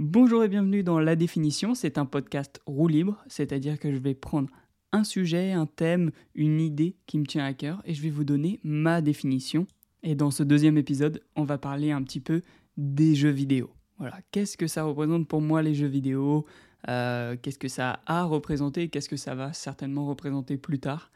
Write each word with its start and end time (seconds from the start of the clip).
Bonjour 0.00 0.44
et 0.44 0.48
bienvenue 0.48 0.84
dans 0.84 1.00
La 1.00 1.16
Définition, 1.16 1.74
c'est 1.74 1.98
un 1.98 2.06
podcast 2.06 2.62
roue 2.66 2.86
libre, 2.86 3.18
c'est-à-dire 3.26 3.80
que 3.80 3.92
je 3.92 3.98
vais 3.98 4.14
prendre 4.14 4.48
un 4.92 5.02
sujet, 5.02 5.50
un 5.50 5.66
thème, 5.66 6.12
une 6.36 6.60
idée 6.60 6.94
qui 7.06 7.18
me 7.18 7.26
tient 7.26 7.44
à 7.44 7.52
cœur 7.52 7.82
et 7.84 7.94
je 7.94 8.02
vais 8.02 8.08
vous 8.08 8.22
donner 8.22 8.60
ma 8.62 9.00
définition. 9.00 9.66
Et 10.04 10.14
dans 10.14 10.30
ce 10.30 10.44
deuxième 10.44 10.78
épisode, 10.78 11.20
on 11.34 11.42
va 11.42 11.58
parler 11.58 11.90
un 11.90 12.00
petit 12.04 12.20
peu 12.20 12.42
des 12.76 13.16
jeux 13.16 13.32
vidéo. 13.32 13.72
Voilà, 13.98 14.20
qu'est-ce 14.30 14.56
que 14.56 14.68
ça 14.68 14.84
représente 14.84 15.26
pour 15.26 15.40
moi 15.40 15.62
les 15.62 15.74
jeux 15.74 15.88
vidéo? 15.88 16.46
Euh, 16.88 17.36
Qu'est-ce 17.42 17.58
que 17.58 17.66
ça 17.66 17.98
a 18.06 18.22
représenté? 18.22 18.90
Qu'est-ce 18.90 19.08
que 19.08 19.16
ça 19.16 19.34
va 19.34 19.52
certainement 19.52 20.06
représenter 20.06 20.58
plus 20.58 20.78
tard? 20.78 21.10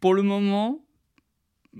Pour 0.00 0.14
le 0.14 0.22
moment, 0.24 0.84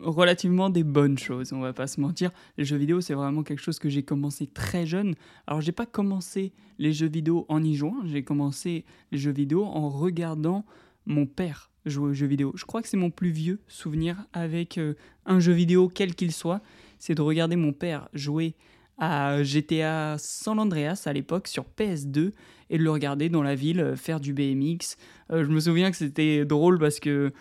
relativement 0.01 0.71
des 0.71 0.85
bonnes 0.85 1.19
choses, 1.19 1.53
on 1.53 1.61
va 1.61 1.73
pas 1.73 1.87
se 1.87 2.01
mentir. 2.01 2.31
Les 2.57 2.65
jeux 2.65 2.77
vidéo, 2.77 3.01
c'est 3.01 3.15
vraiment 3.15 3.43
quelque 3.43 3.63
chose 3.63 3.79
que 3.79 3.89
j'ai 3.89 4.03
commencé 4.03 4.47
très 4.47 4.87
jeune. 4.87 5.15
Alors, 5.47 5.61
j'ai 5.61 5.73
pas 5.73 5.87
commencé 5.87 6.53
les 6.79 6.93
jeux 6.93 7.09
vidéo 7.09 7.47
en 7.49 7.63
y 7.63 7.75
jouant, 7.75 7.97
j'ai 8.05 8.23
commencé 8.23 8.85
les 9.13 9.19
jeux 9.19 9.33
vidéo 9.33 9.65
en 9.65 9.89
regardant 9.89 10.65
mon 11.07 11.27
père 11.27 11.71
jouer 11.87 12.11
aux 12.11 12.15
jeux 12.15 12.27
vidéo. 12.27 12.53
Je 12.55 12.65
crois 12.65 12.83
que 12.83 12.89
c'est 12.89 12.97
mon 12.97 13.11
plus 13.11 13.31
vieux 13.31 13.61
souvenir 13.67 14.27
avec 14.33 14.79
euh, 14.79 14.95
un 15.27 15.41
jeu 15.41 15.53
vidéo 15.53 15.89
quel 15.89 16.15
qu'il 16.15 16.33
soit, 16.33 16.61
c'est 16.99 17.15
de 17.15 17.23
regarder 17.23 17.57
mon 17.57 17.73
père 17.73 18.09
jouer 18.13 18.55
à 18.99 19.43
GTA 19.43 20.17
San 20.19 20.59
Andreas 20.59 21.05
à 21.07 21.13
l'époque 21.13 21.47
sur 21.49 21.65
PS2 21.79 22.33
et 22.71 22.79
de 22.79 22.83
le 22.83 22.91
regarder 22.91 23.29
dans 23.29 23.43
la 23.43 23.55
ville 23.55 23.81
euh, 23.81 23.97
faire 23.97 24.21
du 24.21 24.33
BMX. 24.33 24.97
Euh, 25.31 25.45
je 25.45 25.51
me 25.51 25.61
souviens 25.61 25.91
que 25.91 25.97
c'était 25.97 26.45
drôle 26.45 26.79
parce 26.79 27.01
que 27.01 27.33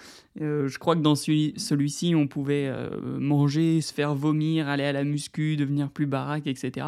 euh, 0.41 0.67
je 0.67 0.79
crois 0.79 0.95
que 0.95 1.01
dans 1.01 1.15
celui-ci 1.15 2.13
on 2.15 2.27
pouvait 2.27 2.71
manger, 3.01 3.81
se 3.81 3.93
faire 3.93 4.13
vomir, 4.13 4.67
aller 4.67 4.83
à 4.83 4.91
la 4.91 5.03
muscu, 5.03 5.57
devenir 5.57 5.89
plus 5.89 6.05
baraque, 6.05 6.47
etc. 6.47 6.87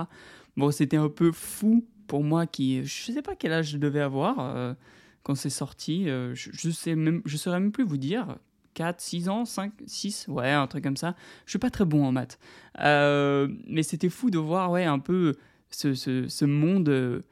Bon, 0.55 0.72
c'était 0.72 0.98
un 0.98 1.09
peu 1.09 1.31
fou 1.31 1.86
pour 2.08 2.23
moi 2.23 2.48
qui, 2.48 2.84
je 2.86 3.12
sais 3.12 3.22
pas 3.22 3.36
quel 3.36 3.54
âge 3.54 3.72
je 3.72 3.78
devais 3.78 4.02
avoir 4.02 4.76
quand 5.23 5.36
c'est 5.36 5.50
sorti. 5.50 6.06
je, 6.06 6.34
je 6.34 6.70
sais 6.70 6.95
même, 6.95 7.22
je 7.25 7.38
saurais 7.38 7.59
même 7.59 7.72
plus 7.72 7.84
vous 7.84 7.97
dire. 7.97 8.38
4, 8.80 9.02
6 9.02 9.27
ans, 9.27 9.44
5, 9.44 9.73
6, 9.88 10.27
ouais, 10.30 10.52
un 10.52 10.66
truc 10.66 10.85
comme 10.85 10.95
ça. 10.95 11.13
Je 11.45 11.49
suis 11.49 11.59
pas 11.59 11.69
très 11.69 11.83
bon 11.83 12.05
en 12.05 12.13
maths. 12.13 12.39
Euh, 12.80 13.49
mais 13.67 13.83
c'était 13.83 14.08
fou 14.08 14.30
de 14.30 14.38
voir, 14.38 14.72
ouais, 14.72 14.85
un 14.85 14.99
peu 14.99 15.35
ce, 15.69 15.94
ce, 15.94 16.45
monde 16.45 16.88
euh, 16.88 17.23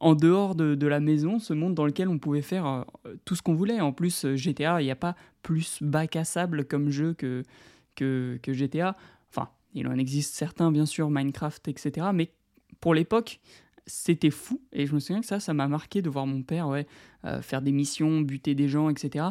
en 0.00 0.14
dehors 0.14 0.54
de, 0.54 0.74
de, 0.74 0.86
la 0.86 1.00
maison, 1.00 1.38
ce 1.38 1.52
monde 1.52 1.74
dans 1.74 1.84
lequel 1.84 2.08
on 2.08 2.18
pouvait 2.18 2.40
faire 2.40 2.64
euh, 2.64 2.84
tout 3.26 3.34
ce 3.34 3.42
qu'on 3.42 3.52
voulait. 3.52 3.82
En 3.82 3.92
plus, 3.92 4.34
GTA, 4.34 4.80
il 4.80 4.86
n'y 4.86 4.90
a 4.90 4.96
pas 4.96 5.14
plus 5.42 5.82
bac 5.82 6.16
à 6.16 6.24
sable 6.24 6.64
comme 6.64 6.88
jeu 6.88 7.12
que, 7.12 7.42
que, 7.96 8.38
que, 8.42 8.54
GTA. 8.54 8.96
Enfin, 9.28 9.50
il 9.74 9.86
en 9.86 9.98
existe 9.98 10.34
certains, 10.34 10.72
bien 10.72 10.86
sûr, 10.86 11.10
Minecraft, 11.10 11.68
etc. 11.68 12.06
Mais 12.14 12.32
pour 12.80 12.94
l'époque, 12.94 13.40
c'était 13.86 14.30
fou. 14.30 14.62
Et 14.72 14.86
je 14.86 14.94
me 14.94 15.00
souviens 15.00 15.20
que 15.20 15.26
ça, 15.26 15.38
ça 15.38 15.52
m'a 15.52 15.68
marqué 15.68 16.00
de 16.00 16.08
voir 16.08 16.26
mon 16.26 16.42
père 16.42 16.66
ouais, 16.68 16.86
faire 17.42 17.60
des 17.60 17.72
missions, 17.72 18.22
buter 18.22 18.54
des 18.54 18.68
gens, 18.68 18.88
etc. 18.88 19.26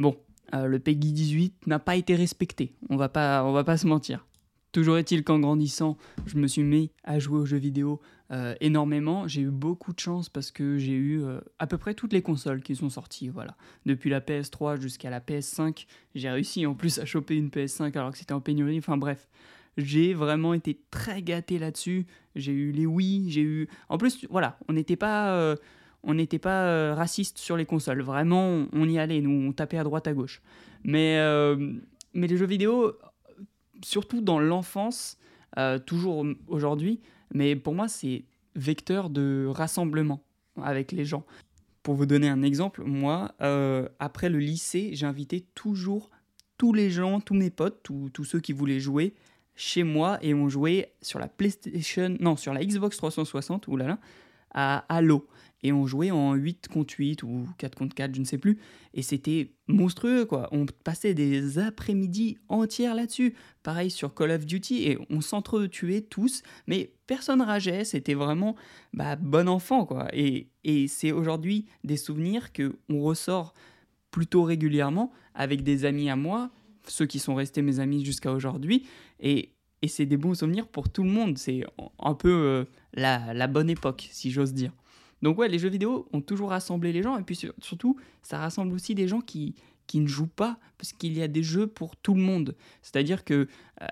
Bon, 0.00 0.16
euh, 0.54 0.66
le 0.66 0.78
PEGI 0.78 1.12
18 1.12 1.66
n'a 1.66 1.78
pas 1.78 1.96
été 1.96 2.14
respecté, 2.14 2.74
on 2.88 2.96
va 2.96 3.08
pas, 3.08 3.44
on 3.44 3.52
va 3.52 3.64
pas 3.64 3.76
se 3.76 3.86
mentir. 3.86 4.24
Toujours 4.72 4.98
est-il 4.98 5.24
qu'en 5.24 5.38
grandissant, 5.38 5.96
je 6.26 6.36
me 6.36 6.46
suis 6.46 6.62
mis 6.62 6.90
à 7.02 7.18
jouer 7.18 7.38
aux 7.38 7.46
jeux 7.46 7.56
vidéo 7.56 8.00
euh, 8.30 8.54
énormément. 8.60 9.26
J'ai 9.26 9.40
eu 9.40 9.50
beaucoup 9.50 9.94
de 9.94 9.98
chance 9.98 10.28
parce 10.28 10.50
que 10.50 10.76
j'ai 10.76 10.92
eu 10.92 11.22
euh, 11.22 11.40
à 11.58 11.66
peu 11.66 11.78
près 11.78 11.94
toutes 11.94 12.12
les 12.12 12.20
consoles 12.20 12.62
qui 12.62 12.76
sont 12.76 12.90
sorties. 12.90 13.30
Voilà. 13.30 13.56
Depuis 13.86 14.10
la 14.10 14.20
PS3 14.20 14.78
jusqu'à 14.78 15.08
la 15.08 15.20
PS5, 15.20 15.86
j'ai 16.14 16.28
réussi 16.28 16.66
en 16.66 16.74
plus 16.74 16.98
à 16.98 17.06
choper 17.06 17.36
une 17.36 17.48
PS5 17.48 17.96
alors 17.96 18.12
que 18.12 18.18
c'était 18.18 18.34
en 18.34 18.42
pénurie. 18.42 18.78
Enfin 18.78 18.98
bref, 18.98 19.26
j'ai 19.78 20.12
vraiment 20.12 20.52
été 20.52 20.78
très 20.90 21.22
gâté 21.22 21.58
là-dessus. 21.58 22.06
J'ai 22.36 22.52
eu 22.52 22.70
les 22.70 22.84
Wii, 22.84 23.30
j'ai 23.30 23.42
eu. 23.42 23.68
En 23.88 23.96
plus, 23.96 24.26
voilà, 24.28 24.58
on 24.68 24.74
n'était 24.74 24.96
pas 24.96 25.56
on 26.08 26.14
n'était 26.14 26.38
pas 26.38 26.64
euh, 26.64 26.94
raciste 26.94 27.36
sur 27.36 27.56
les 27.56 27.66
consoles. 27.66 28.00
Vraiment, 28.00 28.66
on 28.72 28.88
y 28.88 28.98
allait, 28.98 29.20
nous, 29.20 29.48
on 29.48 29.52
tapait 29.52 29.76
à 29.76 29.84
droite, 29.84 30.08
à 30.08 30.14
gauche. 30.14 30.40
Mais, 30.82 31.18
euh, 31.18 31.74
mais 32.14 32.26
les 32.26 32.38
jeux 32.38 32.46
vidéo, 32.46 32.94
surtout 33.84 34.22
dans 34.22 34.40
l'enfance, 34.40 35.18
euh, 35.58 35.78
toujours 35.78 36.24
aujourd'hui, 36.46 37.00
mais 37.34 37.56
pour 37.56 37.74
moi, 37.74 37.88
c'est 37.88 38.24
vecteur 38.56 39.10
de 39.10 39.46
rassemblement 39.50 40.24
avec 40.62 40.92
les 40.92 41.04
gens. 41.04 41.26
Pour 41.82 41.94
vous 41.94 42.06
donner 42.06 42.28
un 42.28 42.42
exemple, 42.42 42.82
moi, 42.84 43.34
après 43.98 44.30
le 44.30 44.38
lycée, 44.38 44.90
j'invitais 44.94 45.44
toujours 45.54 46.10
tous 46.56 46.72
les 46.72 46.90
gens, 46.90 47.20
tous 47.20 47.34
mes 47.34 47.50
potes, 47.50 47.80
tous, 47.82 48.10
tous 48.12 48.24
ceux 48.24 48.40
qui 48.40 48.52
voulaient 48.52 48.80
jouer 48.80 49.14
chez 49.54 49.82
moi 49.82 50.18
et 50.22 50.34
on 50.34 50.48
jouait 50.48 50.92
sur 51.02 51.18
la 51.18 51.28
PlayStation, 51.28 52.16
non, 52.20 52.36
sur 52.36 52.52
la 52.52 52.64
Xbox 52.64 52.96
360, 52.96 53.68
oulala, 53.68 53.98
à 54.52 54.84
Halo 54.88 55.28
et 55.62 55.72
on 55.72 55.86
jouait 55.86 56.10
en 56.10 56.34
8 56.34 56.68
contre 56.68 56.94
8 56.98 57.22
ou 57.24 57.46
4 57.58 57.74
contre 57.74 57.94
4, 57.94 58.14
je 58.14 58.20
ne 58.20 58.24
sais 58.24 58.38
plus. 58.38 58.58
Et 58.94 59.02
c'était 59.02 59.50
monstrueux, 59.66 60.24
quoi. 60.24 60.48
On 60.52 60.66
passait 60.84 61.14
des 61.14 61.58
après-midi 61.58 62.38
entières 62.48 62.94
là-dessus. 62.94 63.34
Pareil 63.62 63.90
sur 63.90 64.14
Call 64.14 64.30
of 64.30 64.46
Duty, 64.46 64.88
et 64.88 64.98
on 65.10 65.20
s'entretuait 65.20 66.02
tous, 66.02 66.42
mais 66.66 66.92
personne 67.06 67.42
rageait. 67.42 67.84
C'était 67.84 68.14
vraiment 68.14 68.54
bah, 68.92 69.16
bon 69.16 69.48
enfant, 69.48 69.84
quoi. 69.84 70.08
Et, 70.12 70.48
et 70.62 70.86
c'est 70.86 71.12
aujourd'hui 71.12 71.66
des 71.82 71.96
souvenirs 71.96 72.52
que 72.52 72.76
on 72.88 73.02
ressort 73.02 73.52
plutôt 74.10 74.44
régulièrement 74.44 75.12
avec 75.34 75.62
des 75.62 75.84
amis 75.84 76.08
à 76.08 76.16
moi, 76.16 76.50
ceux 76.86 77.06
qui 77.06 77.18
sont 77.18 77.34
restés 77.34 77.62
mes 77.62 77.80
amis 77.80 78.04
jusqu'à 78.04 78.32
aujourd'hui. 78.32 78.86
Et, 79.20 79.52
et 79.82 79.88
c'est 79.88 80.06
des 80.06 80.16
bons 80.16 80.34
souvenirs 80.34 80.66
pour 80.66 80.88
tout 80.88 81.02
le 81.02 81.10
monde. 81.10 81.38
C'est 81.38 81.64
un 81.98 82.14
peu 82.14 82.30
euh, 82.30 82.64
la, 82.94 83.34
la 83.34 83.46
bonne 83.46 83.70
époque, 83.70 84.08
si 84.10 84.30
j'ose 84.30 84.52
dire. 84.52 84.72
Donc 85.22 85.38
ouais, 85.38 85.48
les 85.48 85.58
jeux 85.58 85.68
vidéo 85.68 86.08
ont 86.12 86.20
toujours 86.20 86.50
rassemblé 86.50 86.92
les 86.92 87.02
gens, 87.02 87.18
et 87.18 87.22
puis 87.22 87.36
surtout, 87.60 87.96
ça 88.22 88.38
rassemble 88.38 88.72
aussi 88.72 88.94
des 88.94 89.08
gens 89.08 89.20
qui, 89.20 89.54
qui 89.86 90.00
ne 90.00 90.06
jouent 90.06 90.26
pas, 90.26 90.58
parce 90.76 90.92
qu'il 90.92 91.16
y 91.16 91.22
a 91.22 91.28
des 91.28 91.42
jeux 91.42 91.66
pour 91.66 91.96
tout 91.96 92.14
le 92.14 92.22
monde. 92.22 92.54
C'est-à-dire 92.82 93.24
que 93.24 93.48
euh, 93.82 93.86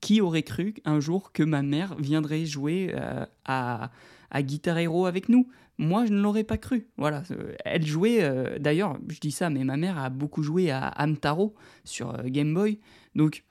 qui 0.00 0.20
aurait 0.20 0.42
cru 0.42 0.74
un 0.84 0.98
jour 0.98 1.32
que 1.32 1.42
ma 1.44 1.62
mère 1.62 1.94
viendrait 1.96 2.44
jouer 2.44 2.92
euh, 2.94 3.24
à, 3.44 3.92
à 4.30 4.42
Guitar 4.42 4.78
Hero 4.78 5.06
avec 5.06 5.28
nous? 5.28 5.48
Moi, 5.78 6.06
je 6.06 6.12
ne 6.12 6.20
l'aurais 6.20 6.44
pas 6.44 6.58
cru. 6.58 6.88
Voilà, 6.96 7.22
elle 7.64 7.84
jouait, 7.86 8.58
d'ailleurs, 8.60 8.98
je 9.08 9.18
dis 9.18 9.30
ça, 9.30 9.48
mais 9.48 9.64
ma 9.64 9.76
mère 9.76 9.98
a 9.98 10.10
beaucoup 10.10 10.42
joué 10.42 10.70
à 10.70 10.92
Amtaro 10.98 11.54
sur 11.82 12.22
Game 12.24 12.52
Boy. 12.52 12.78
Donc, 13.14 13.42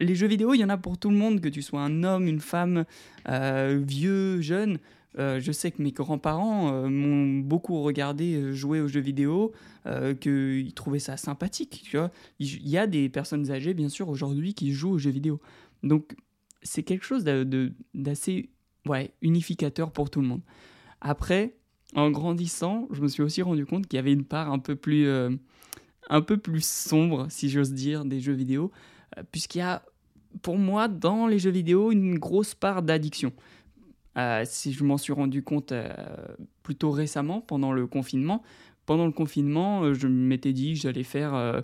les 0.00 0.14
jeux 0.14 0.26
vidéo, 0.26 0.54
il 0.54 0.58
y 0.58 0.64
en 0.64 0.68
a 0.68 0.76
pour 0.76 0.98
tout 0.98 1.10
le 1.10 1.16
monde, 1.16 1.40
que 1.40 1.48
tu 1.48 1.62
sois 1.62 1.80
un 1.80 2.04
homme, 2.04 2.26
une 2.26 2.40
femme, 2.40 2.84
vieux, 3.26 4.40
jeune. 4.40 4.78
Euh, 5.18 5.40
je 5.40 5.50
sais 5.50 5.70
que 5.70 5.82
mes 5.82 5.92
grands-parents 5.92 6.72
euh, 6.72 6.88
m'ont 6.88 7.40
beaucoup 7.40 7.80
regardé 7.80 8.34
euh, 8.34 8.52
jouer 8.52 8.80
aux 8.80 8.88
jeux 8.88 9.00
vidéo, 9.00 9.52
qu'ils 10.20 10.74
trouvaient 10.74 10.98
ça 10.98 11.16
sympathique. 11.16 11.82
Tu 11.84 11.96
vois 11.96 12.10
Il 12.40 12.68
y 12.68 12.76
a 12.76 12.88
des 12.88 13.08
personnes 13.08 13.50
âgées, 13.52 13.72
bien 13.72 13.88
sûr, 13.88 14.08
aujourd'hui 14.08 14.52
qui 14.52 14.72
jouent 14.72 14.92
aux 14.92 14.98
jeux 14.98 15.10
vidéo. 15.10 15.40
Donc, 15.84 16.16
c'est 16.62 16.82
quelque 16.82 17.04
chose 17.04 17.24
d'assez 17.94 18.50
unificateur 19.22 19.92
pour 19.92 20.10
tout 20.10 20.20
le 20.20 20.26
monde. 20.26 20.40
Après, 21.00 21.54
en 21.94 22.10
grandissant, 22.10 22.88
je 22.90 23.00
me 23.00 23.06
suis 23.06 23.22
aussi 23.22 23.42
rendu 23.42 23.64
compte 23.64 23.86
qu'il 23.86 23.96
y 23.96 24.00
avait 24.00 24.12
une 24.12 24.24
part 24.24 24.50
un 24.50 24.58
peu 24.58 24.74
plus 24.74 25.06
sombre, 26.64 27.28
si 27.30 27.48
j'ose 27.48 27.72
dire, 27.72 28.04
des 28.04 28.18
jeux 28.18 28.32
vidéo, 28.32 28.72
puisqu'il 29.32 29.58
y 29.58 29.62
a, 29.62 29.82
pour 30.42 30.58
moi, 30.58 30.88
dans 30.88 31.26
les 31.26 31.38
jeux 31.38 31.50
vidéo, 31.50 31.92
une 31.92 32.18
grosse 32.18 32.54
part 32.54 32.82
d'addiction. 32.82 33.32
Euh, 34.16 34.44
si 34.46 34.72
je 34.72 34.82
m'en 34.82 34.96
suis 34.96 35.12
rendu 35.12 35.42
compte 35.42 35.72
euh, 35.72 35.92
plutôt 36.62 36.90
récemment, 36.90 37.40
pendant 37.40 37.72
le 37.72 37.86
confinement. 37.86 38.42
Pendant 38.86 39.06
le 39.06 39.12
confinement, 39.12 39.82
euh, 39.82 39.94
je 39.94 40.08
m'étais 40.08 40.52
dit 40.52 40.74
que 40.74 40.80
j'allais 40.80 41.02
faire 41.02 41.62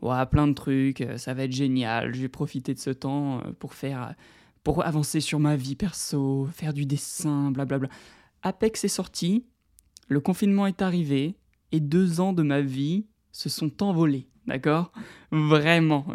ouais, 0.00 0.26
plein 0.26 0.48
de 0.48 0.54
trucs, 0.54 1.06
ça 1.16 1.34
va 1.34 1.44
être 1.44 1.52
génial. 1.52 2.14
J'ai 2.14 2.28
profité 2.28 2.74
de 2.74 2.78
ce 2.78 2.90
temps 2.90 3.42
pour 3.58 3.74
faire, 3.74 4.14
pour 4.64 4.84
avancer 4.84 5.20
sur 5.20 5.38
ma 5.38 5.56
vie 5.56 5.76
perso, 5.76 6.48
faire 6.52 6.72
du 6.72 6.86
dessin, 6.86 7.50
blablabla. 7.52 7.88
Apex 8.42 8.84
est 8.84 8.88
sorti, 8.88 9.44
le 10.08 10.20
confinement 10.20 10.66
est 10.66 10.82
arrivé, 10.82 11.36
et 11.70 11.78
deux 11.80 12.20
ans 12.20 12.32
de 12.32 12.42
ma 12.42 12.60
vie 12.60 13.06
se 13.30 13.48
sont 13.48 13.82
envolés. 13.82 14.26
D'accord? 14.46 14.92
Vraiment. 15.30 16.06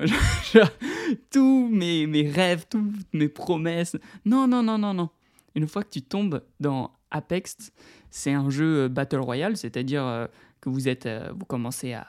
tous 1.32 1.70
mes, 1.70 2.08
mes 2.08 2.30
rêves, 2.30 2.66
toutes 2.70 3.14
mes 3.14 3.30
promesses. 3.30 3.96
Non, 4.26 4.48
non, 4.48 4.64
non, 4.64 4.78
non, 4.78 4.94
non 4.94 5.10
une 5.58 5.68
fois 5.68 5.84
que 5.84 5.90
tu 5.90 6.02
tombes 6.04 6.44
dans 6.60 6.92
Apex, 7.10 7.72
c'est 8.12 8.32
un 8.32 8.50
jeu 8.50 8.84
euh, 8.84 8.90
Battle 8.90 9.20
Royale, 9.20 9.58
c'est-à-dire 9.58 10.06
euh, 10.06 10.28
que 10.62 10.70
vous, 10.70 10.88
êtes, 10.88 11.08
euh, 11.08 11.32
vous 11.36 11.46
commencez 11.46 11.94
à, 11.94 12.06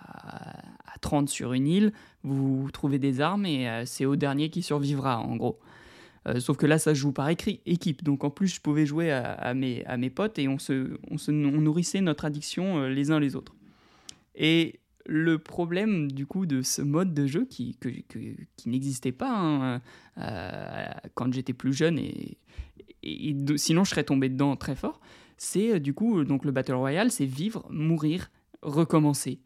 30 1.01 1.29
sur 1.29 1.53
une 1.53 1.69
île, 1.69 1.93
vous 2.25 2.69
trouvez 2.73 2.99
des 2.99 3.21
armes 3.21 3.47
et 3.47 3.85
c'est 3.87 4.05
au 4.05 4.17
dernier 4.17 4.51
qui 4.51 4.63
survivra 4.63 5.21
en 5.21 5.37
gros. 5.37 5.61
sauf 6.41 6.57
que 6.57 6.67
là, 6.67 6.77
ça 6.77 6.93
joue 6.93 7.13
par 7.13 7.29
écrit, 7.29 7.61
équipe. 7.67 8.03
Donc 8.03 8.25
en 8.25 8.31
plus, 8.31 8.49
je 8.49 8.61
pouvais 8.61 8.85
jouer 8.85 9.13
à, 9.13 9.55
mes, 9.55 9.85
à 9.85 9.97
mes 9.97 10.11
potes 10.11 10.41
et 10.41 10.49
on, 10.49 10.59
se, 10.59 10.99
on, 11.09 11.17
se, 11.17 11.31
nourrissait 11.31 12.01
notre 12.01 12.25
addiction 12.25 12.83
les 12.89 13.13
uns 13.13 13.21
les 13.21 13.37
autres. 13.37 13.55
Et 14.35 14.81
le 15.09 15.39
problème 15.39 16.13
du 16.13 16.27
coup 16.27 16.47
de 16.47 16.63
ce 16.63 16.83
mode 16.83 17.15
de 17.15 17.27
jeu 17.27 17.47
qui, 17.47 17.79
qui 18.57 18.69
n'existait 18.69 19.13
pas 19.13 19.33
hein, 19.35 19.81
quand 21.15 21.33
j'étais 21.33 21.55
plus 21.55 21.73
jeune 21.73 21.99
et, 21.99 22.37
sinon 23.57 23.85
je 23.85 23.91
serais 23.91 24.05
tombé 24.05 24.29
dedans 24.29 24.57
très 24.57 24.75
fort, 24.75 25.01
c'est 25.37 25.75
euh, 25.75 25.79
du 25.79 25.95
coup, 25.95 26.25
donc 26.25 26.45
le 26.45 26.51
Battle 26.51 26.75
Royale, 26.75 27.11
c'est 27.11 27.25
vivre, 27.25 27.67
mourir, 27.71 28.31
recommencer. 28.63 29.41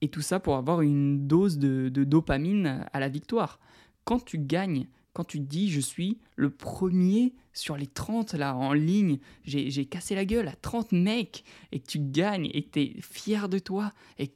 Et 0.00 0.08
tout 0.08 0.22
ça 0.22 0.38
pour 0.38 0.56
avoir 0.56 0.80
une 0.80 1.26
dose 1.26 1.58
de 1.58 1.88
dopamine 1.88 2.86
à 2.92 3.00
la 3.00 3.08
victoire. 3.08 3.58
Quand 4.04 4.24
tu 4.24 4.38
gagnes, 4.38 4.86
quand 5.12 5.24
tu 5.24 5.40
dis 5.40 5.70
je 5.70 5.80
suis 5.80 6.18
le 6.36 6.50
premier 6.50 7.34
sur 7.52 7.76
les 7.76 7.86
30 7.86 8.34
là 8.34 8.54
en 8.54 8.72
ligne, 8.72 9.18
j'ai 9.44 9.84
cassé 9.86 10.14
la 10.14 10.24
gueule 10.24 10.48
à 10.48 10.54
30 10.54 10.92
mecs 10.92 11.44
et 11.72 11.80
que 11.80 11.86
tu 11.86 11.98
gagnes 11.98 12.50
et 12.52 12.62
que 12.62 12.70
tu 12.70 12.80
es 12.80 12.96
fier 13.00 13.48
de 13.48 13.58
toi. 13.58 13.92
Et 14.18 14.30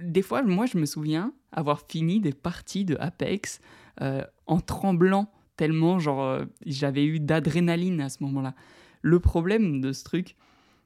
des 0.00 0.22
fois, 0.22 0.42
moi 0.42 0.66
je 0.66 0.78
me 0.78 0.86
souviens 0.86 1.32
avoir 1.52 1.82
fini 1.88 2.20
des 2.20 2.32
parties 2.32 2.84
de 2.84 2.96
Apex 2.98 3.60
euh, 4.00 4.22
en 4.46 4.60
tremblant 4.60 5.30
tellement 5.56 5.98
genre 5.98 6.22
euh, 6.22 6.44
j'avais 6.64 7.04
eu 7.04 7.20
d'adrénaline 7.20 8.00
à 8.00 8.08
ce 8.08 8.22
moment-là. 8.24 8.54
Le 9.02 9.20
problème 9.20 9.80
de 9.80 9.92
ce 9.92 10.04
truc 10.04 10.36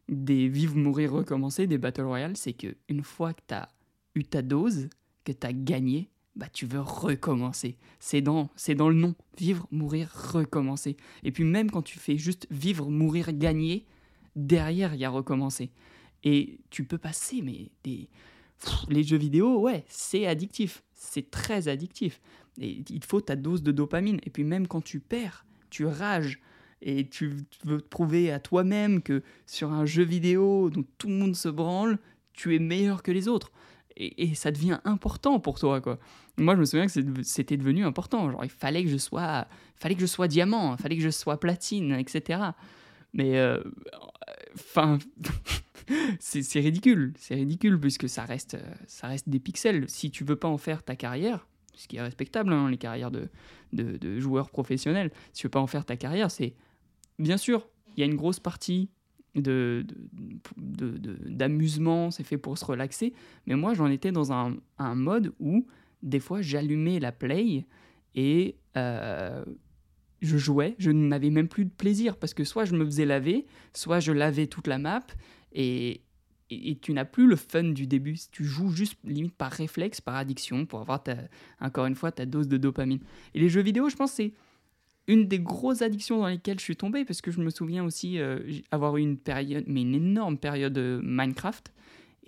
des 0.09 0.49
vivre, 0.49 0.77
mourir, 0.77 1.13
recommencer, 1.13 1.67
des 1.67 1.79
Battle 1.79 2.03
Royale, 2.03 2.37
c'est 2.37 2.53
que 2.53 2.77
une 2.89 3.03
fois 3.03 3.33
que 3.33 3.43
tu 3.47 3.55
as 3.55 3.69
eu 4.15 4.25
ta 4.25 4.43
dose, 4.43 4.89
que 5.25 5.33
tu 5.33 5.47
as 5.47 5.53
gagné, 5.53 6.11
bah 6.41 6.49
tu 6.51 6.65
veux 6.65 6.81
recommencer. 6.81 7.77
C'est 7.99 8.23
dans, 8.23 8.49
c'est 8.57 8.75
dans 8.75 8.89
le 8.89 8.95
nom. 8.95 9.15
Vivre, 9.37 9.69
mourir, 9.71 10.11
recommencer. 10.33 10.97
Et 11.23 11.33
puis 11.33 11.45
même 11.45 11.71
quand 11.71 11.83
tu 11.83 11.99
fais 11.99 12.17
juste 12.17 12.47
vivre, 12.51 12.91
mourir, 12.91 13.35
gagner, 13.35 13.85
derrière 14.35 14.95
il 14.95 15.01
y 15.01 15.05
a 15.05 15.11
recommencer. 15.11 15.71
Et 16.25 16.61
tu 16.71 16.85
peux 16.85 16.97
passer, 16.97 17.43
mais 17.43 17.71
des... 17.85 18.09
les 18.89 19.05
jeux 19.05 19.19
vidéo, 19.19 19.61
ouais, 19.61 19.85
c'est 19.89 20.27
addictif. 20.27 20.83
C'est 20.95 21.31
très 21.31 21.69
addictif. 21.69 22.23
Et 22.59 22.83
il 22.89 23.05
faut 23.05 23.21
ta 23.21 23.37
dose 23.37 23.63
de 23.63 23.71
dopamine. 23.71 24.19
Et 24.25 24.31
puis 24.31 24.45
même 24.45 24.67
quand 24.67 24.83
tu 24.83 24.99
perds, 24.99 25.45
tu 25.69 25.85
rages. 25.85 26.41
Et 26.81 27.07
tu 27.07 27.35
veux 27.67 27.83
te 27.83 27.89
prouver 27.89 28.33
à 28.33 28.41
toi-même 28.41 29.03
que 29.03 29.23
sur 29.45 29.73
un 29.73 29.85
jeu 29.85 30.05
vidéo 30.05 30.71
dont 30.71 30.87
tout 30.97 31.09
le 31.09 31.17
monde 31.17 31.37
se 31.37 31.51
branle, 31.51 31.99
tu 32.33 32.55
es 32.55 32.59
meilleur 32.59 33.03
que 33.03 33.13
les 33.13 33.29
autres. 33.29 33.53
Et, 34.03 34.35
ça 34.35 34.51
devient 34.51 34.81
important 34.85 35.41
pour 35.41 35.59
toi, 35.59 35.83
quoi. 35.83 35.99
Moi, 36.39 36.55
je 36.55 36.61
me 36.61 36.65
souviens 36.65 36.87
que 36.87 37.23
c'était 37.23 37.59
devenu 37.59 37.85
important. 37.85 38.31
Genre, 38.31 38.45
il 38.45 38.51
fallait 38.51 38.83
que 38.83 38.89
je 38.89 38.97
sois, 38.97 39.47
fallait 39.77 39.95
que 39.95 40.01
je 40.01 40.07
sois 40.07 40.27
diamant, 40.27 40.75
fallait 40.79 40.97
que 40.97 41.03
je 41.03 41.11
sois 41.11 41.39
platine, 41.39 41.93
etc. 41.93 42.41
Mais, 43.13 43.37
euh, 43.37 43.63
enfin, 44.55 44.99
c'est 46.19 46.61
ridicule. 46.61 47.13
C'est 47.19 47.35
ridicule 47.35 47.79
puisque 47.79 48.09
ça 48.09 48.25
reste, 48.25 48.57
ça 48.87 49.09
reste 49.09 49.29
des 49.29 49.39
pixels. 49.39 49.85
Si 49.89 50.11
tu 50.11 50.25
veux 50.25 50.37
pas 50.37 50.49
en 50.49 50.57
faire 50.57 50.83
ta 50.83 50.97
carrière, 50.97 51.47
ce 51.75 51.87
qui 51.87 51.97
est 51.97 52.03
respectable, 52.03 52.53
hein, 52.55 52.71
les 52.71 52.79
carrières 52.79 53.11
de, 53.11 53.29
de, 53.73 54.21
joueurs 54.21 54.51
professionnels. 54.51 55.11
Si 55.33 55.43
tu 55.43 55.47
veux 55.47 55.51
pas 55.51 55.61
en 55.61 55.67
faire 55.67 55.85
ta 55.85 55.97
carrière, 55.97 56.31
c'est 56.31 56.55
bien 57.19 57.37
sûr, 57.37 57.69
il 57.97 58.01
y 58.01 58.03
a 58.03 58.07
une 58.07 58.17
grosse 58.17 58.41
partie 58.41 58.91
de, 59.35 59.87
d'amusement, 60.57 62.11
c'est 62.11 62.25
fait 62.25 62.39
pour 62.39 62.59
se 62.59 62.65
relaxer, 62.65 63.13
mais 63.47 63.55
moi 63.55 63.75
j'en 63.75 63.87
étais 63.87 64.13
dans 64.13 64.33
un, 64.33 64.57
un, 64.79 64.95
mode 64.95 65.33
où 65.39 65.67
des 66.03 66.21
fois 66.21 66.43
j'allumais 66.43 66.99
la 66.99 67.13
play 67.13 67.67
et 68.15 68.57
euh, 68.77 69.45
je 70.21 70.37
jouais, 70.37 70.75
je 70.79 70.91
n'avais 70.91 71.31
même 71.31 71.49
plus 71.49 71.65
de 71.65 71.71
plaisir 71.71 72.17
parce 72.17 72.35
que 72.35 72.45
soit 72.45 72.65
je 72.65 72.75
me 72.75 72.85
faisais 72.85 73.07
laver, 73.07 73.47
soit 73.73 74.01
je 74.01 74.13
lavais 74.13 74.47
toute 74.47 74.67
la 74.67 74.79
map 74.79 75.07
et, 75.53 76.03
et, 76.51 76.77
tu 76.79 76.93
n'as 76.93 77.05
plus 77.05 77.27
le 77.27 77.37
fun 77.37 77.65
du 77.65 77.87
début. 77.87 78.17
Tu 78.31 78.45
joues 78.45 78.71
juste 78.71 78.99
limite 79.05 79.35
par 79.35 79.53
réflexe, 79.53 80.01
par 80.01 80.17
addiction, 80.17 80.67
pour 80.67 80.81
avoir 80.81 81.03
ta, 81.03 81.17
encore 81.61 81.87
une 81.87 81.95
fois 81.95 82.13
ta 82.13 82.27
dose 82.27 82.49
de 82.49 82.57
dopamine. 82.57 83.01
Et 83.35 83.41
les 83.41 83.49
jeux 83.49 83.63
vidéo, 83.63 83.89
je 83.89 83.97
pense, 83.97 84.13
c'est 84.13 84.33
une 85.11 85.27
des 85.27 85.41
grosses 85.41 85.83
addictions 85.83 86.19
dans 86.19 86.29
lesquelles 86.29 86.61
je 86.61 86.65
suis 86.65 86.77
tombé, 86.77 87.05
parce 87.05 87.21
que 87.21 87.33
je 87.33 87.41
me 87.41 87.51
souviens 87.51 87.85
aussi 87.85 88.21
euh, 88.21 88.39
avoir 88.71 88.97
eu 88.97 89.01
une 89.01 89.19
période, 89.19 89.65
mais 89.67 89.83
une 89.83 89.95
énorme 89.95 90.39
période 90.39 90.73
de 90.73 91.01
Minecraft. 91.03 91.73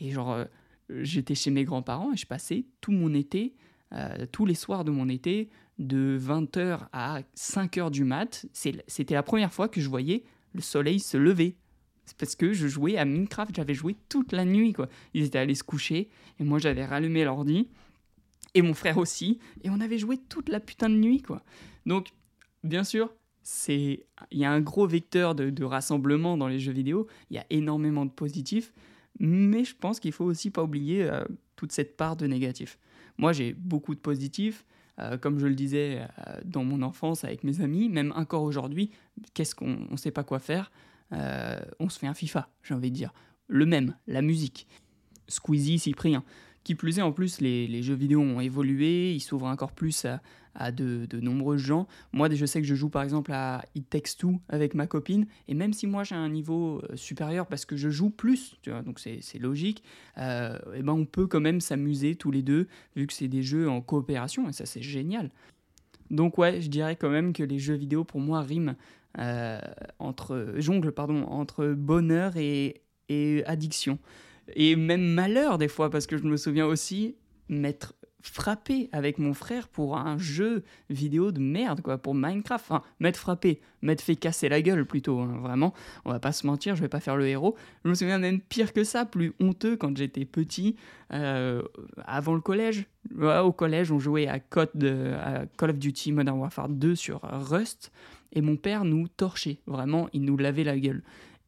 Et 0.00 0.10
genre, 0.10 0.32
euh, 0.32 0.44
j'étais 0.90 1.36
chez 1.36 1.52
mes 1.52 1.64
grands-parents 1.64 2.12
et 2.12 2.16
je 2.16 2.26
passais 2.26 2.64
tout 2.80 2.90
mon 2.90 3.14
été, 3.14 3.54
euh, 3.92 4.26
tous 4.32 4.46
les 4.46 4.56
soirs 4.56 4.84
de 4.84 4.90
mon 4.90 5.08
été, 5.08 5.48
de 5.78 6.18
20h 6.20 6.88
à 6.92 7.20
5h 7.36 7.92
du 7.92 8.02
mat. 8.02 8.46
C'était 8.52 9.14
la 9.14 9.22
première 9.22 9.52
fois 9.52 9.68
que 9.68 9.80
je 9.80 9.88
voyais 9.88 10.24
le 10.52 10.60
soleil 10.60 10.98
se 10.98 11.16
lever 11.16 11.56
c'est 12.04 12.16
parce 12.16 12.34
que 12.34 12.52
je 12.52 12.66
jouais 12.66 12.98
à 12.98 13.04
Minecraft, 13.04 13.54
j'avais 13.54 13.74
joué 13.74 13.96
toute 14.08 14.32
la 14.32 14.44
nuit, 14.44 14.72
quoi. 14.72 14.88
Ils 15.14 15.24
étaient 15.24 15.38
allés 15.38 15.54
se 15.54 15.62
coucher, 15.62 16.10
et 16.40 16.44
moi 16.44 16.58
j'avais 16.58 16.84
rallumé 16.84 17.24
l'ordi, 17.24 17.68
et 18.54 18.62
mon 18.62 18.74
frère 18.74 18.98
aussi, 18.98 19.38
et 19.62 19.70
on 19.70 19.80
avait 19.80 19.98
joué 19.98 20.18
toute 20.18 20.48
la 20.48 20.58
putain 20.58 20.88
de 20.88 20.96
nuit, 20.96 21.22
quoi. 21.22 21.42
Donc, 21.86 22.08
bien 22.64 22.84
sûr, 22.84 23.12
c'est 23.42 24.06
il 24.30 24.38
y 24.38 24.44
a 24.44 24.50
un 24.50 24.60
gros 24.60 24.86
vecteur 24.86 25.34
de, 25.34 25.64
rassemblement 25.64 26.36
dans 26.36 26.48
les 26.48 26.60
jeux 26.60 26.72
vidéo, 26.72 27.06
il 27.30 27.36
y 27.36 27.38
a 27.38 27.46
énormément 27.50 28.04
de 28.04 28.10
positifs, 28.10 28.72
mais 29.18 29.64
je 29.64 29.74
pense 29.74 30.00
qu'il 30.00 30.12
faut 30.12 30.24
aussi 30.24 30.50
pas 30.50 30.62
oublier 30.62 31.04
euh, 31.04 31.24
toute 31.56 31.72
cette 31.72 31.96
part 31.96 32.16
de 32.16 32.26
négatif. 32.26 32.78
Moi, 33.18 33.32
j'ai 33.32 33.52
beaucoup 33.52 33.94
de 33.94 34.00
positifs, 34.00 34.64
euh, 34.98 35.18
comme 35.18 35.38
je 35.38 35.46
le 35.46 35.54
disais 35.54 36.06
euh, 36.26 36.40
dans 36.44 36.64
mon 36.64 36.82
enfance 36.82 37.24
avec 37.24 37.44
mes 37.44 37.60
amis, 37.60 37.88
même 37.88 38.12
encore 38.16 38.42
aujourd'hui, 38.42 38.90
qu'est-ce 39.34 39.54
qu'on 39.54 39.86
ne 39.90 39.96
sait 39.96 40.10
pas 40.10 40.24
quoi 40.24 40.38
faire 40.38 40.70
on 41.78 41.90
se 41.90 41.98
fait 41.98 42.06
un 42.06 42.14
FIFA, 42.14 42.48
j'ai 42.62 42.72
envie 42.72 42.90
de 42.90 42.96
dire. 42.96 43.12
Le 43.46 43.66
même, 43.66 43.94
la 44.06 44.22
musique. 44.22 44.66
Squeezie, 45.28 45.78
Cyprien. 45.78 46.24
Qui 46.64 46.74
plus 46.74 46.98
est, 46.98 47.02
en 47.02 47.12
plus, 47.12 47.40
les, 47.42 47.82
jeux 47.82 47.94
vidéo 47.94 48.20
ont 48.20 48.40
évolué, 48.40 49.12
ils 49.12 49.20
s'ouvrent 49.20 49.46
encore 49.46 49.72
plus 49.72 50.06
à, 50.06 50.22
de, 50.70 51.20
nombreux 51.20 51.56
gens. 51.56 51.86
Moi, 52.12 52.28
je 52.30 52.46
sais 52.46 52.60
que 52.60 52.66
je 52.66 52.74
joue 52.74 52.88
par 52.88 53.02
exemple 53.02 53.32
à 53.32 53.64
It 53.74 53.88
Takes 53.88 54.24
avec 54.48 54.74
ma 54.74 54.86
copine, 54.86 55.26
et 55.48 55.54
même 55.54 55.72
si 55.72 55.86
moi 55.86 56.04
j'ai 56.04 56.14
un 56.14 56.28
niveau 56.28 56.82
euh, 56.90 56.96
supérieur 56.96 57.46
parce 57.46 57.64
que 57.64 57.76
je 57.76 57.90
joue 57.90 58.10
plus, 58.10 58.56
tu 58.62 58.70
vois, 58.70 58.82
donc 58.82 58.98
c'est 58.98 59.38
logique, 59.38 59.82
et 60.16 60.20
euh, 60.20 60.58
eh 60.74 60.82
ben 60.82 60.92
on 60.92 61.04
peut 61.04 61.26
quand 61.26 61.40
même 61.40 61.60
s'amuser 61.60 62.14
tous 62.14 62.30
les 62.30 62.42
deux, 62.42 62.68
vu 62.96 63.06
que 63.06 63.12
c'est 63.12 63.28
des 63.28 63.42
jeux 63.42 63.68
en 63.68 63.80
coopération, 63.80 64.48
et 64.48 64.52
ça 64.52 64.66
c'est 64.66 64.82
génial. 64.82 65.30
Donc 66.10 66.38
ouais, 66.38 66.60
je 66.60 66.68
dirais 66.68 66.96
quand 66.96 67.10
même 67.10 67.32
que 67.32 67.42
les 67.42 67.58
jeux 67.58 67.74
vidéo 67.74 68.04
pour 68.04 68.20
moi 68.20 68.42
riment 68.42 68.76
euh, 69.18 69.60
entre 69.98 70.54
jongle 70.56 70.92
pardon 70.92 71.24
entre 71.24 71.66
bonheur 71.66 72.36
et, 72.36 72.82
et 73.10 73.44
addiction 73.44 73.98
et 74.54 74.74
même 74.74 75.02
malheur 75.02 75.58
des 75.58 75.68
fois 75.68 75.90
parce 75.90 76.06
que 76.06 76.16
je 76.16 76.24
me 76.24 76.38
souviens 76.38 76.64
aussi 76.64 77.16
m'être 77.50 77.94
frappé 78.22 78.88
avec 78.92 79.18
mon 79.18 79.34
frère 79.34 79.68
pour 79.68 79.96
un 79.96 80.16
jeu 80.18 80.64
vidéo 80.90 81.32
de 81.32 81.40
merde 81.40 81.80
quoi 81.80 81.98
pour 81.98 82.14
Minecraft. 82.14 82.64
Enfin 82.64 82.82
m'être 83.00 83.16
frappé 83.16 83.60
m'être 83.82 84.00
fait 84.00 84.16
casser 84.16 84.48
la 84.48 84.62
gueule 84.62 84.86
plutôt 84.86 85.18
hein, 85.20 85.38
vraiment. 85.42 85.74
On 86.04 86.10
va 86.10 86.20
pas 86.20 86.32
se 86.32 86.46
mentir 86.46 86.76
je 86.76 86.80
vais 86.80 86.88
pas 86.88 87.00
faire 87.00 87.16
le 87.16 87.26
héros. 87.26 87.56
Je 87.84 87.90
me 87.90 87.94
souviens 87.94 88.18
même 88.18 88.40
pire 88.40 88.72
que 88.72 88.84
ça 88.84 89.04
plus 89.04 89.32
honteux 89.40 89.76
quand 89.76 89.96
j'étais 89.96 90.24
petit 90.24 90.76
euh, 91.12 91.62
avant 92.04 92.34
le 92.34 92.40
collège. 92.40 92.86
Au 93.20 93.52
collège 93.52 93.90
on 93.92 93.98
jouait 93.98 94.28
à 94.28 94.38
Call 94.38 94.68
of 95.60 95.78
Duty 95.78 96.12
Modern 96.12 96.38
Warfare 96.38 96.68
2 96.68 96.94
sur 96.94 97.20
Rust 97.22 97.92
et 98.32 98.40
mon 98.40 98.56
père 98.56 98.84
nous 98.84 99.08
torchait, 99.08 99.58
vraiment, 99.66 100.08
il 100.12 100.22
nous 100.22 100.36
lavait 100.36 100.64
la 100.64 100.78
gueule. 100.78 101.02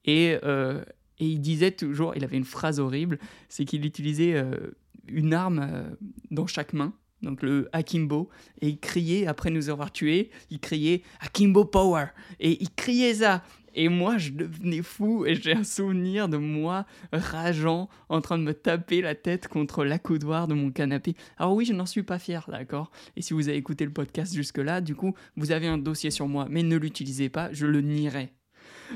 Et, 0.05 0.39
euh, 0.45 0.85
et 1.19 1.27
il 1.27 1.41
disait 1.41 1.71
toujours, 1.71 2.15
il 2.15 2.25
avait 2.25 2.37
une 2.37 2.45
phrase 2.45 2.79
horrible, 2.79 3.19
c'est 3.49 3.65
qu'il 3.65 3.87
utilisait 3.87 4.35
euh, 4.35 4.73
une 5.09 5.35
arme 5.35 5.61
euh, 5.61 5.85
dans 6.31 6.47
chaque 6.47 6.73
main, 6.73 6.95
donc 7.23 7.43
le 7.43 7.69
Akimbo, 7.73 8.29
et 8.61 8.69
il 8.69 8.79
criait, 8.79 9.27
après 9.27 9.51
nous 9.51 9.71
avoir 9.71 9.93
tués, 9.93 10.31
il 10.51 10.61
criait 10.61 11.03
Akimbo 11.21 11.65
Power, 11.65 12.07
et 12.41 12.63
il 12.63 12.71
criait 12.71 13.15
ça, 13.15 13.43
et 13.75 13.89
moi, 13.89 14.19
je 14.19 14.31
devenais 14.31 14.83
fou 14.83 15.27
et 15.27 15.35
j'ai 15.35 15.53
un 15.53 15.65
souvenir 15.65 16.29
de 16.29 16.37
moi 16.37 16.87
rageant 17.13 17.89
en 18.09 18.21
train 18.21 18.39
de 18.39 18.45
me 18.45 18.55
taper 18.55 19.01
la 19.01 19.15
tête 19.15 19.49
contre 19.49 19.85
l'accoudoir 19.85 20.47
de 20.47 20.55
mon 20.55 20.71
canapé. 20.71 21.17
Alors 21.39 21.55
oui, 21.55 21.65
je 21.65 21.73
n'en 21.73 21.87
suis 21.87 22.05
pas 22.05 22.19
fier, 22.19 22.47
d'accord? 22.49 22.93
Et 23.17 23.23
si 23.23 23.35
vous 23.35 23.49
avez 23.49 23.59
écouté 23.59 23.85
le 23.85 23.93
podcast 23.93 24.33
jusque-là, 24.33 24.81
du 24.81 24.95
coup, 24.95 25.15
vous 25.37 25.51
avez 25.51 25.67
un 25.67 25.79
dossier 25.79 26.11
sur 26.11 26.29
moi, 26.29 26.47
mais 26.49 26.63
ne 26.63 26.77
l'utilisez 26.77 27.29
pas, 27.29 27.53
je 27.53 27.67
le 27.67 27.81
nierai. 27.81 28.33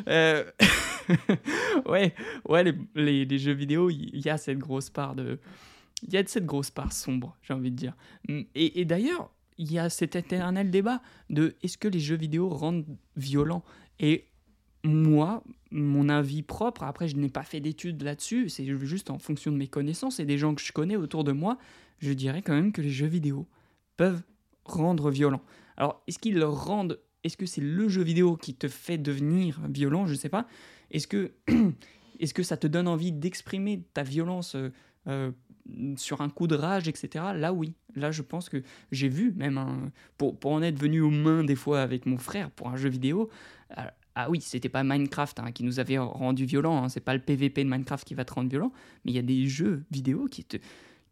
Euh, 0.09 0.45
ouais, 1.87 2.15
ouais, 2.49 2.75
les, 2.95 3.39
jeux 3.39 3.53
vidéo, 3.53 3.91
il 3.91 4.21
y, 4.25 4.29
a 4.29 4.39
cette 4.39 4.59
grosse 4.59 4.91
part 4.91 5.15
de... 5.17 5.41
Il 6.03 6.13
y 6.13 6.17
a 6.17 6.23
cette 6.27 6.47
grosse 6.47 6.71
part 6.71 6.93
sombre, 6.93 7.37
j'ai 7.43 7.55
envie 7.55 7.71
de 7.71 7.77
dire. 7.77 7.97
Et, 8.29 8.81
et 8.81 8.85
d'ailleurs, 8.85 9.31
il 9.59 9.73
y 9.73 9.79
a 9.79 9.91
cet 9.91 10.17
éternel 10.17 10.71
débat 10.71 11.03
de 11.31 11.57
est-ce 11.63 11.77
que 11.77 11.89
les 11.89 12.01
jeux 12.01 12.17
vidéo 12.17 12.49
rendent 12.49 12.87
violents 13.17 13.65
Et 13.99 14.27
moi, 14.85 15.43
mon 15.71 16.09
avis 16.09 16.43
propre, 16.43 16.85
après 16.85 17.09
je 17.09 17.17
n'ai 17.17 17.29
pas 17.29 17.43
fait 17.43 17.61
d'études 17.61 18.03
là-dessus, 18.03 18.49
c'est 18.49 18.65
juste 18.87 19.11
en 19.11 19.19
fonction 19.19 19.51
de 19.51 19.57
mes 19.57 19.67
connaissances 19.67 20.21
et 20.21 20.25
des 20.25 20.39
gens 20.39 20.55
que 20.55 20.63
je 20.63 20.73
connais 20.73 20.97
autour 20.97 21.25
de 21.25 21.33
moi, 21.33 21.59
je 21.99 22.13
dirais 22.13 22.43
quand 22.43 22.55
même 22.55 22.73
que 22.73 22.81
les 22.81 22.91
jeux 22.91 23.07
vidéo 23.07 23.47
peuvent 23.97 24.23
rendre 24.65 25.11
violent. 25.11 25.43
Alors, 25.77 26.03
est-ce 26.07 26.19
qu'ils 26.19 26.39
le 26.39 26.47
rendent? 26.47 27.01
Est-ce 27.25 27.37
que 27.37 27.47
c'est 27.47 27.61
le 27.61 27.89
jeu 27.89 28.03
vidéo 28.03 28.37
qui 28.37 28.55
te 28.55 28.69
fait 28.69 28.99
devenir 28.99 29.61
violent? 29.69 30.07
Je 30.07 30.13
ne 30.13 30.19
sais 30.19 30.29
pas. 30.29 30.47
Est-ce 30.91 31.09
que, 31.09 31.33
est 32.21 32.33
que 32.33 32.43
ça 32.45 32.57
te 32.57 32.67
donne 32.69 32.87
envie 32.87 33.13
d'exprimer 33.13 33.83
ta 33.93 34.05
violence 34.05 34.57
euh, 35.09 35.33
sur 35.97 36.21
un 36.21 36.29
coup 36.29 36.47
de 36.47 36.55
rage, 36.55 36.89
etc. 36.89 37.27
Là, 37.35 37.53
oui. 37.53 37.75
Là, 37.95 38.11
je 38.11 38.23
pense 38.23 38.49
que 38.49 38.63
j'ai 38.93 39.09
vu, 39.09 39.33
même, 39.37 39.91
pour, 40.17 40.39
pour 40.39 40.53
en 40.53 40.63
être 40.63 40.79
venu 40.79 41.01
aux 41.01 41.11
mains 41.11 41.45
des 41.45 41.57
fois 41.57 41.81
avec 41.81 42.07
mon 42.07 42.19
frère 42.19 42.51
pour 42.51 42.69
un 42.69 42.77
jeu 42.77 42.89
vidéo, 42.89 43.29
euh, 43.77 43.83
ah 44.15 44.29
oui, 44.29 44.41
c'était 44.41 44.69
pas 44.69 44.83
Minecraft 44.83 45.39
hein, 45.39 45.53
qui 45.53 45.63
nous 45.63 45.79
avait 45.79 45.99
rendu 45.99 46.45
violents, 46.45 46.83
hein, 46.83 46.89
c'est 46.89 47.01
pas 47.01 47.15
le 47.15 47.21
PVP 47.21 47.63
de 47.63 47.69
Minecraft 47.69 48.05
qui 48.05 48.15
va 48.15 48.25
te 48.25 48.35
rendre 48.35 48.51
violent, 48.51 48.73
mais 49.05 49.13
il 49.13 49.15
y 49.15 49.19
a 49.19 49.23
des 49.23 49.47
jeux 49.47 49.85
vidéo 49.93 50.27
qui 50.27 50.45
te, 50.45 50.57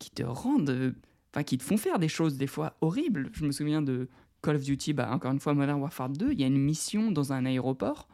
qui 0.01 0.11
te 0.11 0.25
rendent, 0.25 0.71
euh, 0.71 0.93
enfin 1.33 1.45
qui 1.45 1.57
te 1.57 1.63
font 1.63 1.77
faire 1.77 2.01
des 2.01 2.09
choses 2.09 2.37
des 2.37 2.49
fois 2.49 2.77
horribles. 2.81 3.31
Je 3.33 3.45
me 3.45 3.53
souviens 3.53 3.81
de 3.81 4.09
Call 4.43 4.57
of 4.57 4.63
Duty, 4.63 4.93
bah, 4.93 5.11
encore 5.13 5.31
une 5.31 5.39
fois 5.39 5.55
Modern 5.55 5.81
Warfare 5.81 6.11
2, 6.11 6.33
il 6.33 6.41
y 6.41 6.45
a 6.45 6.49
une 6.49 6.59
mission 6.59 7.13
dans 7.13 7.33
un 7.33 7.47
aéroport 7.47 8.09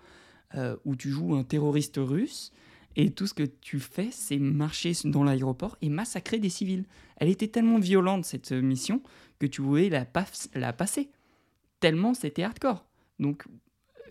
euh, 0.57 0.77
où 0.85 0.95
tu 0.95 1.09
joues 1.09 1.35
un 1.37 1.45
terroriste 1.45 1.97
russe 1.97 2.53
et 2.97 3.11
tout 3.11 3.27
ce 3.27 3.35
que 3.35 3.45
tu 3.45 3.81
fais, 3.81 4.09
c'est 4.11 4.39
marcher 4.39 4.93
dans 5.05 5.25
l'aéroport 5.25 5.77
et 5.81 5.89
massacrer 5.89 6.39
des 6.39 6.49
civils. 6.49 6.85
Elle 7.17 7.29
était 7.29 7.49
tellement 7.49 7.79
violente, 7.79 8.25
cette 8.25 8.53
mission, 8.53 9.03
que 9.39 9.47
tu 9.47 9.63
voulais 9.63 9.89
la, 9.89 10.05
passer. 10.73 11.11
Tellement 11.81 12.15
c'était 12.15 12.43
hardcore. 12.43 12.85
Donc, 13.19 13.45